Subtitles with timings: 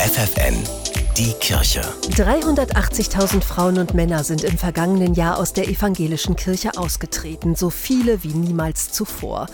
[0.00, 0.64] FFN,
[1.16, 1.82] die Kirche.
[2.10, 8.22] 380.000 Frauen und Männer sind im vergangenen Jahr aus der evangelischen Kirche ausgetreten, so viele
[8.22, 9.46] wie niemals zuvor.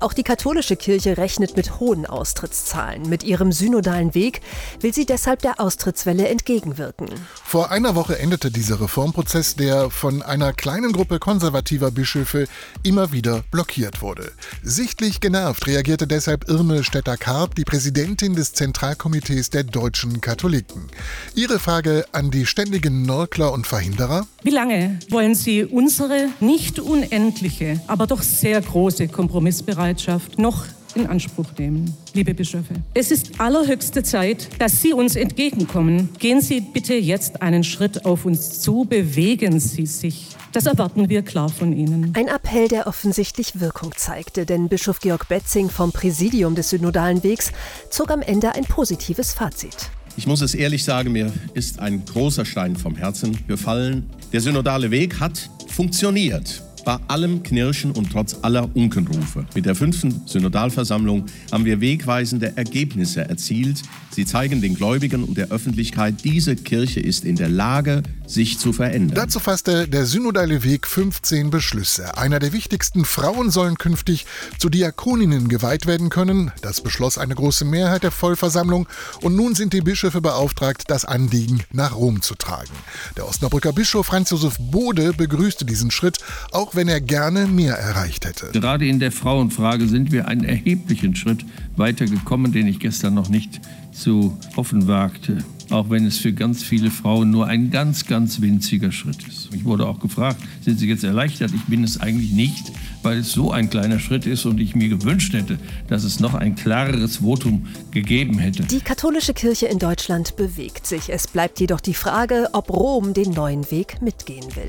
[0.00, 3.08] Auch die katholische Kirche rechnet mit hohen Austrittszahlen.
[3.08, 4.40] Mit ihrem synodalen Weg
[4.80, 7.08] will sie deshalb der Austrittswelle entgegenwirken.
[7.44, 12.46] Vor einer Woche endete dieser Reformprozess, der von einer kleinen Gruppe konservativer Bischöfe
[12.82, 14.32] immer wieder blockiert wurde.
[14.62, 20.90] Sichtlich genervt reagierte deshalb Irme Stetter-Karp, die Präsidentin des Zentralkomitees der deutschen Katholiken.
[21.34, 24.26] Ihre Frage an die ständigen Nörgler und Verhinderer?
[24.42, 31.46] Wie lange wollen Sie unsere nicht unendliche, aber doch sehr große Kompromissbereitschaft noch in Anspruch
[31.58, 32.74] nehmen, liebe Bischöfe.
[32.94, 36.10] Es ist allerhöchste Zeit, dass Sie uns entgegenkommen.
[36.18, 40.28] Gehen Sie bitte jetzt einen Schritt auf uns zu, bewegen Sie sich.
[40.52, 42.12] Das erwarten wir klar von Ihnen.
[42.16, 47.50] Ein Appell, der offensichtlich Wirkung zeigte, denn Bischof Georg Betzing vom Präsidium des Synodalen Wegs
[47.90, 49.90] zog am Ende ein positives Fazit.
[50.16, 54.08] Ich muss es ehrlich sagen, mir ist ein großer Stein vom Herzen gefallen.
[54.32, 56.62] Der synodale Weg hat funktioniert.
[56.84, 59.46] Bei allem Knirschen und trotz aller Unkenrufe.
[59.54, 63.82] Mit der fünften Synodalversammlung haben wir wegweisende Ergebnisse erzielt.
[64.10, 68.72] Sie zeigen den Gläubigen und der Öffentlichkeit, diese Kirche ist in der Lage, sich zu
[68.72, 69.16] verändern.
[69.16, 72.16] Dazu fasste der Synodale Weg 15 Beschlüsse.
[72.16, 74.26] Einer der wichtigsten Frauen sollen künftig
[74.58, 76.52] zu Diakoninnen geweiht werden können.
[76.62, 78.86] Das beschloss eine große Mehrheit der Vollversammlung.
[79.22, 82.72] Und nun sind die Bischöfe beauftragt, das Anliegen nach Rom zu tragen.
[83.16, 86.18] Der Osnabrücker Bischof Franz Josef Bode begrüßte diesen Schritt,
[86.52, 88.50] auch wenn er gerne mehr erreicht hätte.
[88.52, 91.44] Gerade in der Frauenfrage sind wir einen erheblichen Schritt
[91.76, 93.60] weitergekommen, den ich gestern noch nicht
[93.92, 95.38] zu hoffen wagte.
[95.70, 99.48] Auch wenn es für ganz viele Frauen nur ein ganz, ganz winziger Schritt ist.
[99.54, 101.52] Ich wurde auch gefragt, sind Sie jetzt erleichtert?
[101.54, 104.88] Ich bin es eigentlich nicht, weil es so ein kleiner Schritt ist und ich mir
[104.88, 105.58] gewünscht hätte,
[105.88, 108.64] dass es noch ein klareres Votum gegeben hätte.
[108.64, 111.10] Die katholische Kirche in Deutschland bewegt sich.
[111.10, 114.68] Es bleibt jedoch die Frage, ob Rom den neuen Weg mitgehen will.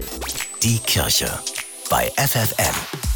[0.63, 1.29] Die Kirche
[1.89, 3.14] bei FFN.